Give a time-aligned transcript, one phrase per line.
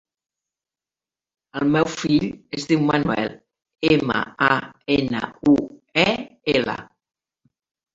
[1.61, 2.25] El meu fill
[2.61, 3.31] es diu Manuel:
[3.93, 4.51] ema, a,
[4.99, 5.27] ena,
[5.57, 5.59] u,
[6.11, 6.13] e,
[6.61, 6.83] ela.